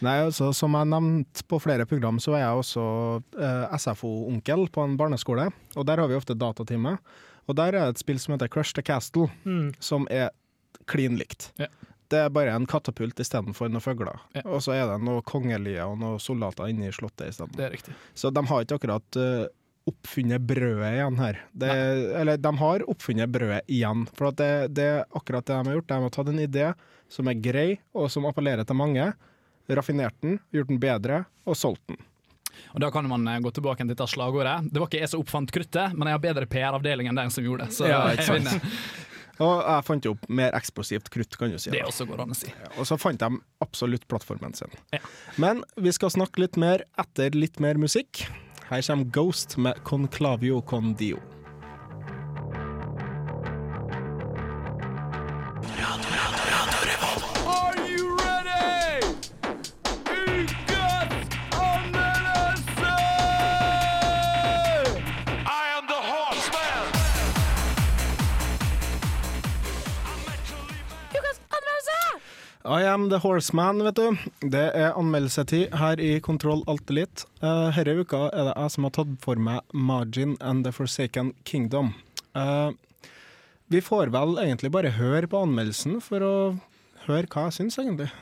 [0.00, 4.82] Nei, altså, Som jeg nevnte på flere program, så er jeg også eh, SFO-onkel på
[4.84, 5.50] en barneskole.
[5.76, 6.98] Og der har vi ofte datatime.
[7.50, 9.72] Og der er et spill som heter Crush the Castle, Mm.
[9.82, 10.30] som er
[10.90, 11.50] klin likt.
[11.58, 11.66] Ja.
[12.10, 14.18] Det er bare en katapult istedenfor noen fugler.
[14.34, 14.42] Ja.
[14.50, 17.54] Og så er det noen kongelige og noen soldater inne i slottet isteden.
[18.18, 19.46] Så de har ikke akkurat uh,
[19.90, 21.38] oppfunnet brødet igjen her.
[21.54, 21.70] Det,
[22.18, 24.06] eller de har oppfunnet brødet igjen.
[24.18, 25.88] For at det, det er akkurat det de har gjort.
[25.92, 26.66] De har tatt en idé
[27.10, 29.06] som er grei, og som appellerer til mange.
[29.70, 31.98] Raffinert den, gjort den bedre, og solgt den.
[32.74, 34.70] Og Da kan man eh, gå tilbake til dette slagordet.
[34.72, 37.46] Det var ikke jeg som oppfant kruttet, men jeg har bedre PR-avdeling enn den som
[37.46, 37.76] gjorde det.
[37.76, 38.60] Så Ja, jeg vinner.
[39.40, 41.72] Og jeg fant jo opp mer eksplosivt krutt, kan du si.
[41.72, 42.52] Det også går an å si.
[42.76, 44.74] Og så fant de absolutt plattformen sin.
[44.92, 45.00] Ja.
[45.40, 48.26] Men vi skal snakke litt mer etter litt mer musikk.
[48.68, 51.39] Her kommer Ghost med Conclavio con Dio.
[73.10, 74.16] The horseman, vet du.
[74.52, 77.24] Det er anmeldelsetid her i Kontroll Alt Elite.
[77.42, 81.32] Uh, Denne uka er det jeg som har tatt for meg Margin and the Forsaken
[81.42, 81.94] Kingdom.
[82.38, 82.70] Uh,
[83.66, 86.34] vi får vel egentlig bare høre på anmeldelsen for å
[87.08, 88.12] høre hva jeg syns, egentlig.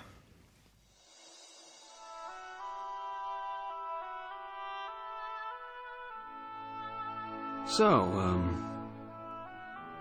[7.67, 8.65] So, um,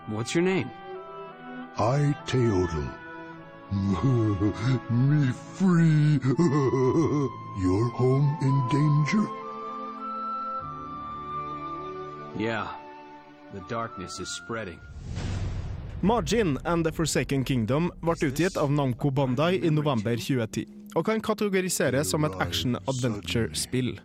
[0.08, 0.70] what's your name?
[1.76, 2.88] I, Teodel.
[4.90, 6.18] Me free.
[7.62, 9.26] Your home in danger?
[12.38, 12.68] Yeah,
[13.52, 14.80] the darkness is spreading.
[16.00, 21.20] Margin and The Forsaken Kingdom ble utgitt av Namco Bandai i november 2010, og kan
[21.20, 23.98] kategoriseres som et action-adventure-spill.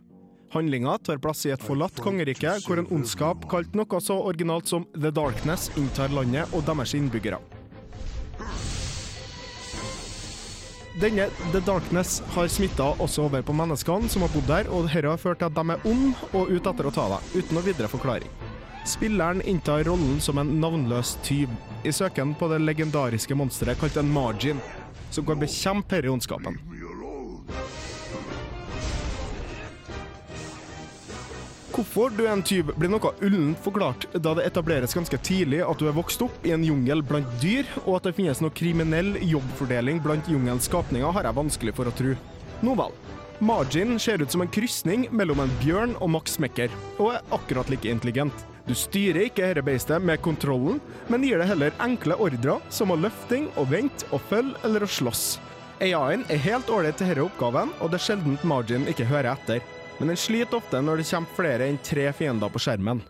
[0.51, 4.89] Handlinga tar plass i et forlatt kongerike, hvor en ondskap kalt noe så originalt som
[4.97, 7.39] The Darkness inntar landet og deres innbyggere.
[10.93, 15.09] Denne The Darkness har smitta også over på menneskene som har bodd der, og dette
[15.09, 17.65] har ført til at de er onde og ute etter å ta deg, uten noe
[17.65, 18.29] videre forklaring.
[18.85, 21.49] Spilleren inntar rollen som en navnløs tyv,
[21.81, 24.61] i søken på det legendariske monsteret kalt en margin,
[25.09, 26.61] som kan bekjempe denne ondskapen.
[31.73, 35.79] Hvorfor du er en tyv blir noe ullent forklart, da det etableres ganske tidlig at
[35.81, 39.15] du er vokst opp i en jungel blant dyr, og at det finnes noe kriminell
[39.25, 42.13] jobbfordeling blant jungelens skapninger, har jeg vanskelig for å tro.
[42.61, 42.93] Nå vel.
[43.41, 46.69] Margin ser ut som en krysning mellom en bjørn og Max Mekker,
[47.01, 48.45] og er akkurat like intelligent.
[48.69, 50.77] Du styrer ikke dette beistet med kontrollen,
[51.09, 54.93] men gir det heller enkle ordrer, som å løfting og vente og følge eller å
[55.01, 55.25] slåss.
[55.81, 59.65] AI-en er helt ålreit til denne oppgaven, og det er sjelden Margin ikke hører etter.
[59.99, 63.03] Men den sliter ofte når det kommer flere enn tre fiender på skjermen.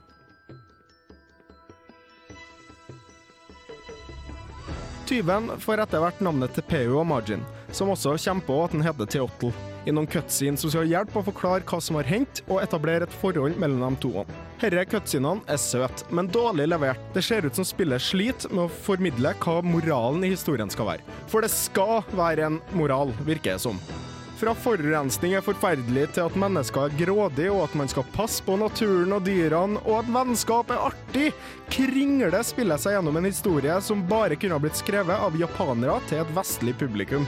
[5.07, 7.43] Tyven får etter hvert navnet til Peu og Margin,
[7.75, 9.51] som også kommer på at den heter Theotl.
[9.83, 13.17] I noen cutscenes som skal hjelpe å forklare hva som har hendt, og etablere et
[13.19, 14.23] forhold mellom de to.
[14.61, 17.03] Disse cutscenene er søte, men dårlig levert.
[17.13, 21.19] Det ser ut som spillet sliter med å formidle hva moralen i historien skal være.
[21.27, 23.81] For det skal være en moral, virker det som.
[24.43, 28.57] Fra forurensning er forferdelig til at mennesker er grådige, og at man skal passe på
[28.59, 31.29] naturen og dyrene, og at vennskap er artig,
[31.71, 36.25] kringle spiller seg gjennom en historie som bare kunne ha blitt skrevet av japanere til
[36.25, 37.23] et vestlig publikum.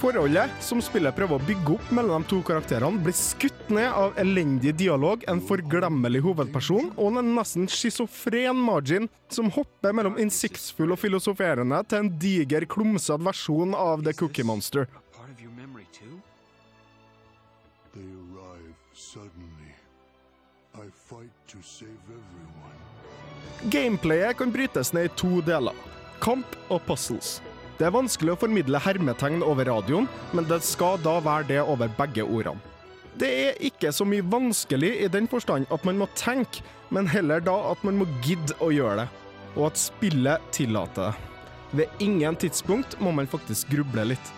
[0.00, 4.18] Forholdet som spillet prøver å bygge opp mellom de to karakterene, blir skutt ned av
[4.18, 11.02] elendig dialog, en forglemmelig hovedperson og en nesten schizofren margin som hopper mellom innsiktsfull og
[11.06, 14.90] filosoferende til en diger, klumsete versjon av The Cookie Monster.
[23.70, 25.76] Gameplayet kan brytes ned i to deler.
[26.20, 27.40] Kamp og puzzles.
[27.78, 31.90] Det er vanskelig å formidle hermetegn over radioen, men det skal da være det over
[31.98, 32.60] begge ordene.
[33.18, 37.42] Det er ikke så mye vanskelig i den forstand at man må tenke, men heller
[37.42, 39.08] da at man må gidde å gjøre det,
[39.54, 41.30] og at spillet tillater det.
[41.74, 44.32] Ved ingen tidspunkt må man faktisk gruble litt.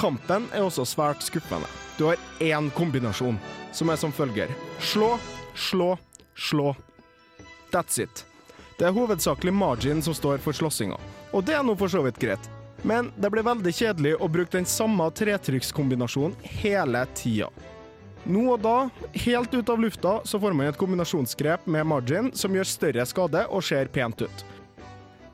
[0.00, 1.68] Kampen er også svært skuffende.
[1.98, 3.38] Du har én kombinasjon,
[3.76, 4.50] som er som følger.
[4.82, 5.12] Slå,
[5.60, 5.94] slå,
[6.36, 6.74] slå.
[7.70, 8.24] That's it.
[8.78, 10.96] Det er hovedsakelig margin som står for slåssinga,
[11.36, 12.50] og det er nå for så vidt greit.
[12.82, 17.50] Men det blir veldig kjedelig å bruke den samme tretrikkskombinasjonen hele tida.
[18.24, 18.76] Nå og da,
[19.24, 23.44] helt ut av lufta, så får man et kombinasjonsgrep med margin som gjør større skade
[23.48, 24.44] og ser pent ut.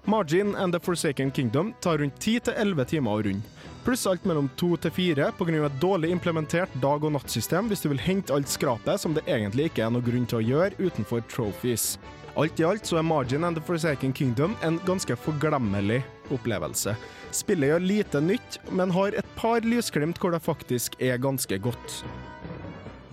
[0.07, 3.56] Margin and The Forsaken Kingdom tar rundt 10-11 timer å runde.
[3.87, 5.65] Pluss alt mellom 2 til fire pga.
[5.67, 9.69] et dårlig implementert dag- og nattsystem hvis du vil hente alt skrapet som det egentlig
[9.71, 11.97] ikke er noe grunn til å gjøre utenfor trophies.
[12.37, 16.03] Alt i alt så er Margin and The Forsaken Kingdom en ganske forglemmelig
[16.35, 16.97] opplevelse.
[17.31, 22.03] Spillet gjør lite nytt, men har et par lysglimt hvor det faktisk er ganske godt.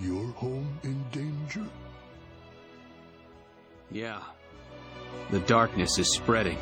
[0.02, 1.70] Your home in danger?
[3.94, 4.24] Yeah.
[5.30, 6.58] The darkness is spreading.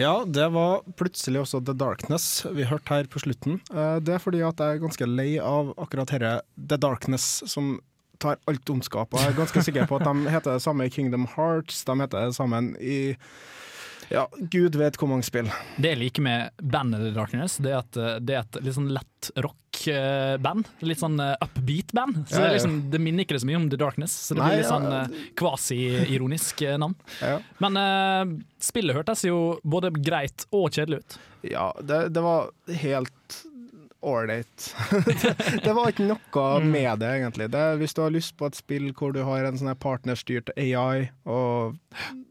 [0.00, 3.58] Ja, det var plutselig også The Darkness vi hørte her på slutten.
[3.68, 7.74] Eh, Det er fordi at jeg er ganske lei av akkurat dette The Darkness, som
[8.20, 9.12] tar alt ondskap.
[9.12, 11.98] Og jeg er ganske sikker på at de heter det samme i Kingdom Hearts, de
[12.00, 13.14] heter det sammen i
[14.10, 15.46] ja, gud vet hvor mange spill.
[15.78, 18.74] Det jeg liker med bandet The Darkness, det er at eh, det er et litt
[18.74, 20.70] sånn lett rock-band.
[20.82, 22.24] Litt sånn eh, upbeat-band.
[22.26, 24.34] Så Ja, det, er liksom, det minner ikke det så mye om The Darkness, så
[24.34, 26.96] det Nei, blir litt ja, sånn eh, kvasi-ironisk navn.
[27.22, 27.36] Ja.
[27.62, 31.18] Men uh, spillet hørtes jo både greit og kjedelig ut.
[31.46, 32.50] Ja, det, det var
[32.82, 33.38] helt
[34.00, 34.70] ålreit.
[35.64, 37.50] det, var ikke noe med det, egentlig.
[37.52, 41.10] Det, hvis du har lyst på et spill hvor du har en sånn partnerstyrt AI,
[41.28, 41.76] og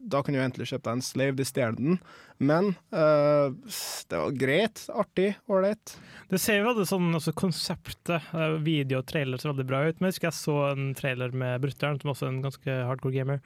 [0.09, 1.99] da kan du egentlig kjøpe deg en Slave isteden.
[2.39, 3.51] Men uh,
[4.09, 5.97] det var greit, artig, ålreit.
[6.29, 9.97] Det ser jo veldig sånn altså konseptet, eh, video og trailer ser veldig bra ut.
[9.99, 13.17] Men jeg husker jeg så en trailer med brutter'n, som også er en ganske hardcore
[13.17, 13.41] gamer.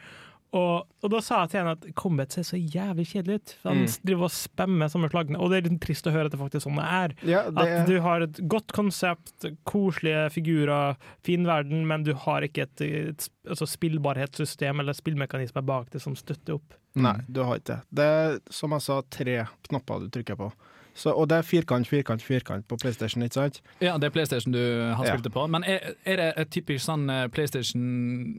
[0.53, 3.53] Og, og da sa jeg til henne at Combat ser så jævlig kjedelig ut.
[3.63, 3.93] For Han Mm.
[4.05, 5.39] driver og spammer samme slagene.
[5.41, 7.15] og det er litt trist å høre at det faktisk sånn det er.
[7.25, 12.41] Ja, det At du har et godt konsept, koselige figurer, fin verden, men du har
[12.45, 16.77] ikke et, et altså spillbarhetssystem eller spillmekanismer bak det som støtter opp.
[16.95, 17.79] Nei, du har ikke det.
[17.97, 20.51] Det er som jeg sa, tre knapper du trykker på.
[20.93, 23.61] Så, og det er firkant, firkant, firkant på PlayStation, ikke sant?
[23.81, 24.59] Ja, det er PlayStation du
[24.93, 25.47] har spilt det på.
[25.49, 27.81] Men er, er det et typisk sånn eh, PlayStation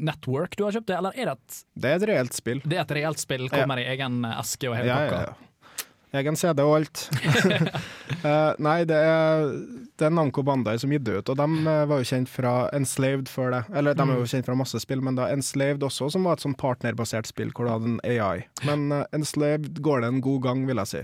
[0.06, 2.62] Network du har kjøpt det, eller er det et, Det er et reelt spill.
[2.64, 5.24] det er et reelt spill, kommer i egen eske og hele Ja, pakka?
[5.24, 5.40] ja, ja.
[6.14, 7.00] Egen CD og alt.
[8.22, 9.48] uh, nei, det er,
[9.98, 12.52] det er Namco Bandai som gitt det ut, og de eh, var jo kjent fra
[12.76, 13.62] Enslaved før det.
[13.74, 16.44] Eller de er jo kjent fra masse spill, men da Enslaved også, som var et
[16.46, 18.44] sånn partnerbasert spill hvor du hadde en AI.
[18.62, 21.02] Men uh, Enslaved går det en god gang, vil jeg si.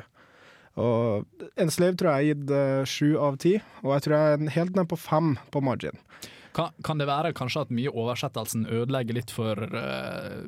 [0.79, 4.55] Og Enslaved tror jeg har gitt eh, sju av ti, og jeg tror jeg er
[4.55, 5.99] helt ned på fem på margin.
[6.55, 10.47] Kan, kan det være kanskje at mye oversettelsen ødelegger litt for uh,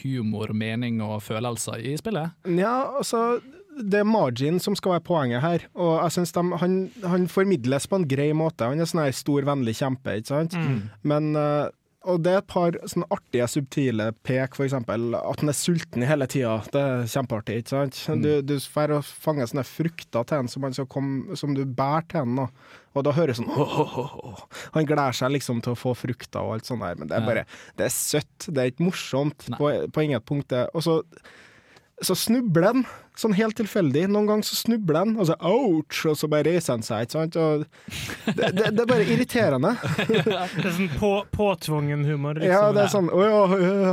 [0.00, 2.34] humor, mening og følelser i spillet?
[2.58, 3.38] Ja, altså
[3.74, 5.66] det er margin som skal være poenget her.
[5.74, 6.74] Og jeg synes de, han,
[7.06, 8.66] han formidles på en grei måte.
[8.70, 10.58] Han er sånn her stor, vennlig kjempe, ikke sant?
[11.06, 11.70] Men eh,
[12.10, 16.28] Og det er et par sånne artige, subtile pek, eksempel at han er sulten hele
[16.30, 16.58] tida.
[16.72, 18.00] Det er kjempeartig, ikke sant?
[18.20, 22.42] Du, du får fange sånne frukter til han som, komme, som du bærer til han.
[22.42, 22.48] Da.
[22.94, 24.42] Og da høres sånn oh, oh, åh».
[24.76, 27.24] Han gleder seg liksom til å få frukter og alt sånt der, men det er
[27.26, 27.46] bare
[27.78, 29.58] Det er søtt, det er ikke morsomt Nei.
[29.58, 30.54] på, på ingen punkt.
[30.76, 31.00] Og så
[32.02, 32.80] så snubler han,
[33.14, 34.08] sånn helt tilfeldig.
[34.10, 37.06] Noen ganger så snubler han, og så ouch, og så bare reiser han seg.
[37.06, 37.68] ikke sant?
[38.34, 39.74] Det, det, det er bare irriterende.
[40.14, 40.24] Det
[40.64, 42.40] er sånn på, påtvungen humor.
[42.40, 42.50] Liksom.
[42.50, 43.40] Ja, det er sånn Å ja,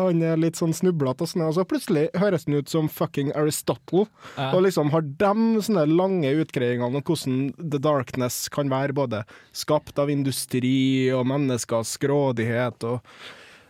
[0.07, 3.31] han er litt sånn snublete og sånn, og så plutselig høres han ut som fucking
[3.37, 4.07] Aristotle.
[4.37, 4.49] Ja.
[4.55, 10.01] Og liksom har dem sånne lange utgreiingene om hvordan The Darkness kan være både skapt
[10.01, 13.05] av industri og menneskers grådighet og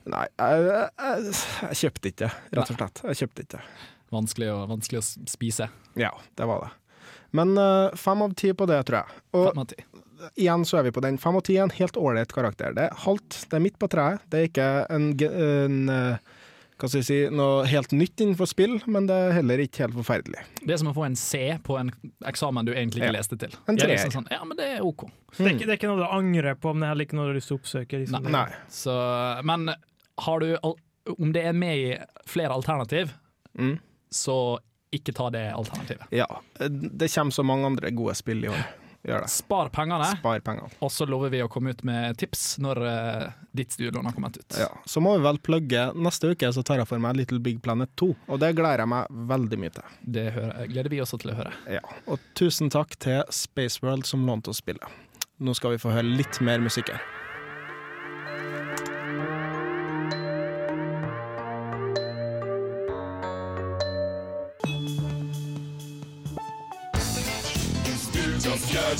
[0.09, 3.01] Nei, jeg, jeg, jeg kjøpte ikke, rett og slett.
[3.11, 3.59] Jeg kjøpte ikke.
[4.11, 5.69] Vanskelig å, vanskelig å spise.
[5.99, 6.71] Ja, det var det.
[7.31, 9.21] Men uh, fem av ti på det, tror jeg.
[9.39, 9.77] Og Fem av ti.
[10.35, 11.17] igjen så er vi på den.
[11.21, 12.73] Fem av ti er en helt ålreit karakter.
[12.75, 14.19] Det er halvt, det er midt på treet.
[14.29, 16.31] Det er ikke en, en eh,
[16.81, 19.95] hva skal jeg si, noe helt nytt innenfor spill, men det er heller ikke helt
[19.99, 20.43] forferdelig.
[20.65, 21.91] Det er som å få en C på en
[22.27, 23.17] eksamen du egentlig ikke Ja.
[23.19, 23.53] leste til.
[23.69, 23.99] En Det er treer.
[24.01, 25.05] liksom sånn, ja, men det er OK.
[25.37, 27.19] Det, er ikke, det er ikke noe du angrer på, men det er heller ikke
[27.19, 28.01] noe du har lyst til å oppsøke.
[28.01, 28.27] Liksom.
[28.33, 28.47] Nei.
[28.73, 28.97] Så,
[29.47, 29.71] men
[30.25, 30.49] har du
[31.15, 31.95] Om det er med i
[32.29, 33.15] flere alternativ,
[33.59, 33.79] Mm.
[34.11, 34.59] Så
[34.91, 36.11] ikke ta det alternativet.
[36.11, 36.27] Ja.
[36.69, 38.63] Det kommer så mange andre gode spill i år.
[39.27, 40.69] Spar pengene, Spar pengene.
[40.79, 44.37] og så lover vi å komme ut med tips når uh, ditt studielån har kommet
[44.37, 44.57] ut.
[44.59, 44.67] Ja.
[44.85, 47.89] Så må vi vel plugge Neste uke så tar jeg for meg Little Big Planet
[47.97, 49.95] 2, og det gleder jeg meg veldig mye til.
[50.19, 50.27] Det
[50.69, 51.55] gleder vi også til å høre.
[51.79, 51.81] Ja.
[52.05, 54.85] Og tusen takk til Spaceworld som lånte oss spillet.
[55.41, 57.01] Nå skal vi få høre litt mer musikk her.
[68.91, 68.97] Det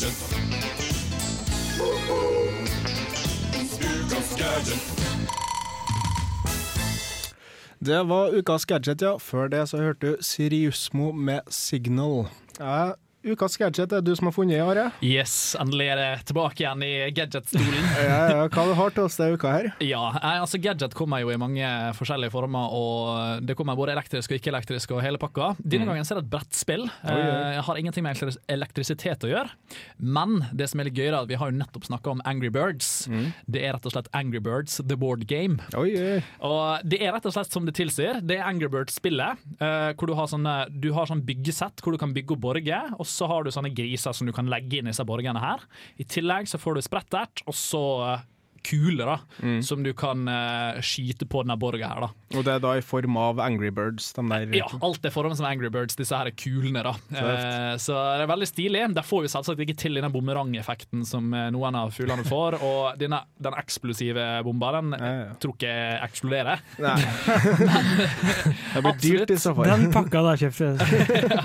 [8.10, 9.18] var ukas gadget, ja.
[9.18, 12.26] Før det så hørte du Siriusmo med Signal.
[12.60, 12.92] Ja,
[13.24, 14.88] ukas gadget er du som har funnet, Are.
[15.06, 17.88] Yes, endelig er det tilbake igjen i gadget-stolen.
[18.02, 19.68] Ja, ja, hva du har til oss denne uka her?
[19.86, 20.02] Ja,
[20.42, 24.94] altså Gadget kommer jo i mange forskjellige former, og det kommer både elektrisk og ikke-elektrisk
[24.96, 25.52] og hele pakka.
[25.62, 26.88] Denne gangen så er det et brettspill.
[27.04, 27.12] Mm.
[27.12, 27.28] Oi, oi.
[27.36, 29.54] Eh, Jeg har ingenting med elektris- elektrisitet å gjøre,
[30.00, 32.50] men det som er litt gøyere, er at vi har jo nettopp snakka om Angry
[32.54, 32.90] Birds.
[33.12, 33.28] Mm.
[33.48, 35.60] Det er rett og slett Angry Birds The Board Game.
[35.78, 36.18] Oi, oi.
[36.48, 38.22] Og det er rett og slett som det tilsier.
[38.26, 42.00] Det er Angry Birds-spillet, eh, hvor du har sånne Du har sånn byggesett hvor du
[42.02, 42.82] kan bygge og borge.
[42.98, 45.64] og så har du sånne griser som du kan legge inn i disse borgene her.
[46.00, 48.28] I tillegg så får du sprettert, og så eh,
[48.64, 49.62] kuler, da, Mm.
[49.66, 52.12] som du kan uh, skyte på denne borga her, da.
[52.36, 55.38] Og det er da i form av Angry Birds, de der Ja, alt er formet
[55.40, 56.94] som Angry Birds, disse her kulene, da.
[57.12, 58.84] Eh, så det er veldig stilig.
[58.96, 63.00] De får jo selvsagt ikke til denne bumerangeffekten som eh, noen av fuglene får, og
[63.02, 65.34] denne, den eksplosive bomba, den Ja, ja.
[65.42, 66.64] tror ikke jeg eksploderer.
[66.82, 66.96] Nei.
[68.76, 69.70] det blir dyrt i så fall.
[69.72, 70.72] Den pakka der kjøpte
[71.36, 71.44] ja.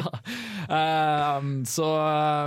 [0.78, 1.88] eh, så,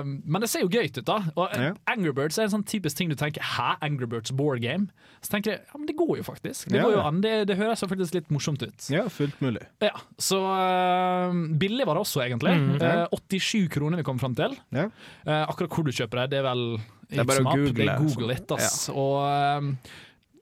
[0.04, 1.20] um, men det ser jo gøy ut, da.
[1.36, 1.74] Og Ja.
[1.90, 4.88] Angry Birds er en sånn typisk ting du tenker Hæ, Angry Birds board game?
[5.24, 6.70] Så tenker jeg ja, men det går jo faktisk.
[6.70, 7.22] Det, Ja, går jo an.
[7.24, 8.90] Det, det høres jo faktisk litt morsomt ut.
[8.94, 9.64] Ja, fullt mulig.
[9.84, 12.54] Ja, Så uh, billig var det også, egentlig.
[12.58, 13.08] Mm, ja.
[13.08, 14.56] uh, 87 kroner vi kom fram til.
[14.76, 14.88] Ja.
[15.26, 16.64] Uh, akkurat hvor du kjøper det, det er vel
[17.10, 17.98] Det er bare å google, Det.
[18.04, 18.86] Google litt, ass.
[18.94, 19.74] Og um,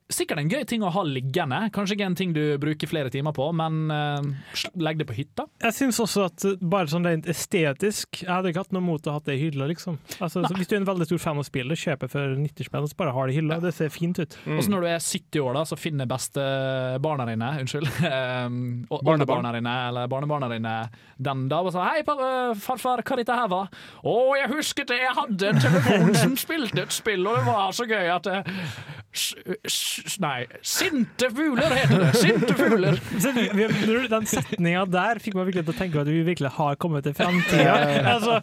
[0.08, 1.58] Sikkert en gøy ting å ha liggende.
[1.76, 4.24] Kanskje ikke en ting du bruker flere timer på, men uh,
[4.80, 5.48] legg det på hytta.
[5.66, 9.04] Jeg syns også at uh, bare sånn rent estetisk Jeg hadde ikke hatt noe mot
[9.04, 9.98] å ha det i hylla, liksom.
[10.22, 12.88] Altså, så hvis du er en veldig stor fan av spillet, kjøper for 90 spenn
[12.88, 13.60] og så bare har det i hylla.
[13.66, 14.38] Det ser fint ut.
[14.46, 14.56] Mm.
[14.56, 17.92] Og så når du er 70 år, da, så finner bestebarna dine Unnskyld.
[18.08, 18.62] Um,
[18.94, 20.78] og barnebarna dine eller barnebarna dine
[21.18, 23.68] den da og sa Hei, farfar, hva dette her var?
[24.08, 27.76] Å, jeg husket det, jeg hadde en telefon som spilte et spill, og det var
[27.76, 29.07] så gøy at s,
[30.24, 32.12] Nei, Sinte fugler heter det!
[32.22, 33.00] Sinte fugler!
[34.14, 37.16] Den setninga der fikk meg virkelig til å tenke at vi virkelig har kommet til
[37.18, 37.76] framtida.
[38.14, 38.40] Altså,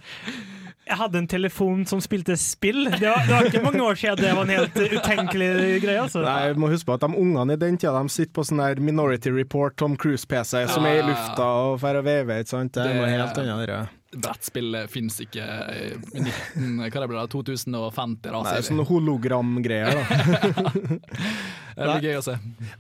[0.85, 2.85] jeg hadde en telefon som spilte spill.
[2.93, 6.01] Det var, det var ikke mange år siden det var en helt utenkelig greie.
[6.03, 6.21] Altså.
[6.27, 8.61] Nei, jeg må huske på at de ungene i den tida de sitter på sånn
[8.61, 12.45] der Minority Report Tom Cruise-PC som er i lufta og fer og veiver.
[12.45, 14.01] Det er noe Det- helt annet.
[14.15, 14.23] Det.
[14.25, 18.23] Brettspillet fins ikke i 19, hva det ble da, 2050.
[18.31, 20.05] Da, Nei, sånn hologramgreier, da.
[21.75, 22.35] Det blir gøy å se.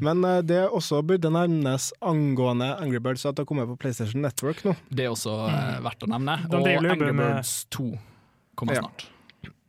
[0.06, 4.22] Men eh, det også burde nevnes angående Angry Birds at det har kommet på PlayStation
[4.22, 4.76] Network nå.
[4.86, 6.36] Det er også eh, verdt å nevne.
[6.50, 7.88] Og Angry Birds 2
[8.54, 8.84] kommer Ja.
[8.86, 9.08] snart.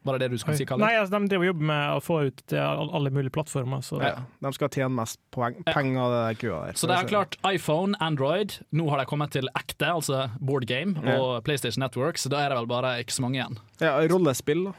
[0.06, 0.86] Var det det du skulle si, Kalle?
[0.86, 3.82] Nei, altså, de driver jobber med å få ut til alle mulige plattformer.
[3.82, 3.98] Så.
[4.06, 4.20] Ja.
[4.46, 6.78] De skal tjene mest poeng, penger det kua der.
[6.78, 8.60] Så det er klart iPhone, Android.
[8.72, 11.18] Nå har de kommet til ekte, altså board game, Ja.
[11.20, 13.58] og PlayStation Network, så da er det vel bare ikke så mange igjen.
[13.82, 14.74] Ja, rollespill, da.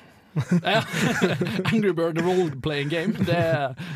[0.63, 0.83] Ja.
[1.73, 3.43] Angry Bird role-playing game, det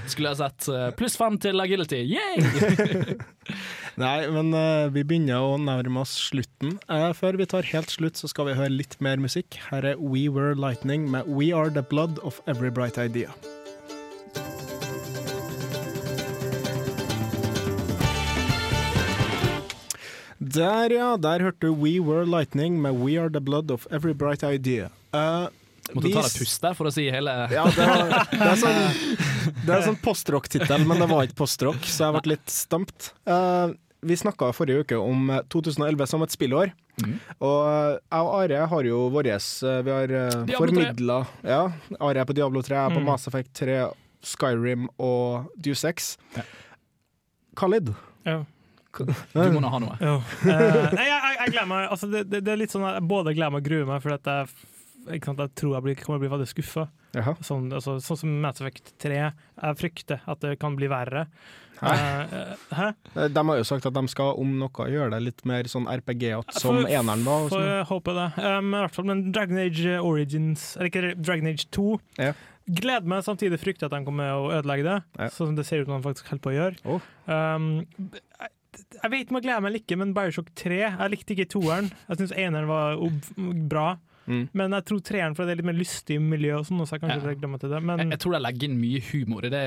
[0.09, 0.69] skulle jeg sett.
[0.73, 3.17] eh, Pluss fem til agility, yay!
[3.99, 6.77] Nei, men uh, vi begynner å nærme oss slutten.
[6.87, 9.59] Uh, før vi tar helt slutt, så skal vi høre litt mer musikk.
[9.71, 13.35] Her er We Were Lightning med We Are The Blood of Every Bright Idea.
[20.41, 21.17] Der, ja.
[21.21, 24.89] Der hørte du We Were Lightning med We Are The Blood of Every Bright Idea.
[25.13, 25.49] Eh,
[25.95, 28.59] Måtte vi ta deg pust der for å si hele Ja, det, var, det er
[28.61, 28.81] sånn,
[29.67, 33.13] det er sånn postrock-tittel, men det var ikke postrock, så jeg ble litt stumpt.
[33.29, 36.71] Uh, vi snakka forrige uke om eh, 2011 som et spillår.
[37.03, 37.17] Mm.
[37.45, 41.61] Og eh, jeg og Are har jo våres eh, Vi har uh, formidla ja,
[41.97, 43.07] Are er på Diablo 3, jeg er på Mm.
[43.09, 43.77] Mass Effect 3,
[44.25, 46.11] Skyrim og Deuce X.
[47.57, 47.93] Khalid.
[48.29, 48.43] Ja.
[48.99, 49.13] Du
[49.55, 49.97] må nå ha noe.
[50.03, 50.17] Ja.
[50.19, 50.51] Uh,
[50.97, 53.09] nei, jeg, jeg, jeg gleder meg altså, det, det, det er litt sånn at jeg
[53.13, 54.69] både gleder meg og gruer meg, for at jeg,
[55.09, 56.89] ikke sant, jeg tror jeg blir, kommer til å bli veldig skuffa.
[57.43, 59.17] Sånn, altså, sånn som Mass Effect 3.
[59.19, 61.27] Jeg frykter at det kan bli verre.
[61.81, 61.93] Hæ?
[61.97, 62.89] Eh, hæ?
[63.17, 65.89] Eh, De har jo sagt at de skal om noe gjøre det litt mer sånn
[65.89, 67.49] RPG-ete, som eneren var.
[67.49, 67.89] Får sånn.
[67.89, 68.29] håpe det.
[68.45, 71.89] Um, I hvert fall, men Dragon Age Origins, eller ikke Dragon Age 2
[72.21, 72.33] Ja.
[72.71, 75.29] Gleder meg, samtidig frykter at de kommer å ødelegge det, Ja.
[75.33, 76.77] sånn som det ser ut som de faktisk holder på å gjøre.
[76.85, 77.01] Oh.
[77.27, 78.51] Um, jeg,
[79.03, 81.91] vet vet om jeg gleder meg eller ikke, men Bioshock 3 Jeg likte ikke toeren.
[82.09, 82.97] Jeg syns eneren var
[83.73, 83.97] bra.
[84.31, 84.43] Mm.
[84.55, 87.03] Men jeg tror treeren, for det er litt mer lystig miljø, og sånn, så jeg
[87.03, 87.39] kanskje Ja.
[87.43, 87.83] glemmer til det.
[87.83, 89.65] Men Jeg, jeg tror de legger inn mye humor i det.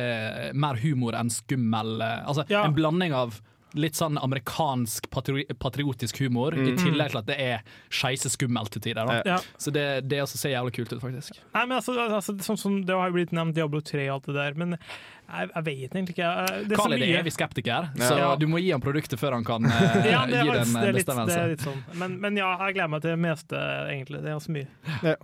[0.56, 2.64] Mer humor enn skummel eh, Altså Ja.
[2.66, 3.42] En blanding av
[3.76, 6.78] litt sånn amerikansk patri patriotisk humor, i Mm.
[6.78, 9.06] tillegg til at det er scheisse skummelt til tider.
[9.06, 9.22] Da.
[9.26, 9.38] ja.
[9.58, 11.40] Så det, det også ser jævlig kult ut, faktisk.
[11.56, 14.26] Nei, men altså, altså sånn som Det har jo blitt nevnt Diablo 3 og alt
[14.30, 16.32] det der, men jeg, jeg vet egentlig ikke.
[16.68, 18.08] Det er så Khalid er evig skeptiker, Ja.
[18.10, 18.36] så Ja.
[18.36, 20.94] du må gi ham produktet før han kan eh, Ja, gi den faktisk, det, er
[20.94, 21.60] litt, bestemmelse.
[21.66, 21.84] sånn.
[21.98, 23.56] Men, men ja, jeg gleder meg til det meste,
[23.90, 24.22] egentlig.
[24.22, 25.16] Det er så mye.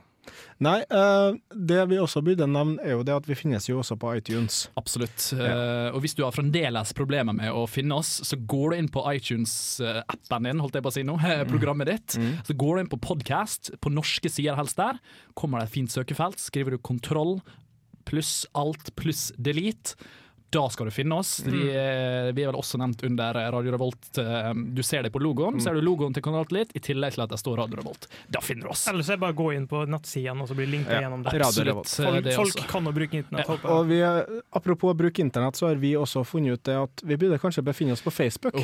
[0.65, 3.97] Nei, eh, det vi også burde nevne, er jo det at vi finnes jo også
[3.99, 4.61] på iTunes.
[4.79, 5.29] Absolutt.
[5.35, 8.91] Eh, og hvis du har fremdeles problemer med å finne oss, så går du inn
[8.91, 12.19] på iTunes-appen din, holdt jeg på å si nå, eh, programmet ditt.
[12.47, 14.99] Så går du inn på podcast, på norske sider helst der.
[15.39, 17.39] Kommer det et fint søkefelt, skriver du 'kontroll'
[18.09, 19.95] pluss alt pluss delete.
[20.51, 21.39] Da skal du finne oss.
[21.45, 24.07] Vi, eh, vi er vel også nevnt under Radio Revolt.
[24.17, 27.21] Eh, Du ser det på logoen, ser du logoen til Kanal Litt, i tillegg til
[27.21, 28.07] at det står Radio Revolt.
[28.31, 28.87] Da finner du oss.
[28.87, 31.01] Eller så er det bare å gå inn på nettsidene og så blir linka Ja,
[31.05, 31.39] gjennom der.
[31.45, 33.69] Absolutt, Folk, det folk kan jo bruke internett, Ja.
[33.77, 34.01] Og vi,
[34.51, 37.61] apropos å bruke internett, så har vi også funnet ut det at vi burde kanskje
[37.63, 38.55] befinne oss på Facebook.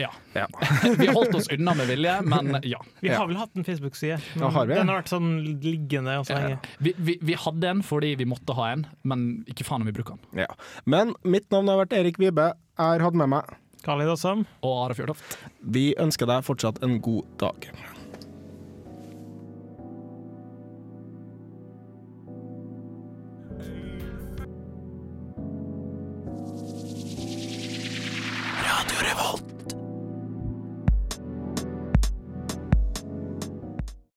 [0.00, 0.10] Ja.
[0.36, 0.46] Ja.
[0.98, 2.80] Vi har holdt oss unna med vilje, men ja.
[3.00, 4.74] Vi har vel hatt en Facebook-side, Ja, har vi?
[4.78, 5.32] den har vært sånn
[5.62, 6.58] liggende og så Ja.
[6.78, 9.96] Vi, vi, vi hadde en fordi vi måtte ha en, men ikke faen om vi
[9.96, 10.44] bruker den.
[10.44, 10.50] Ja.
[10.84, 12.52] Men mitt navn har vært Erik Vibe.
[12.78, 14.36] Jeg har hatt med meg Khalid også.
[14.62, 15.36] Og Are Fjørtoft.
[15.74, 17.66] Vi ønsker deg fortsatt en god dag.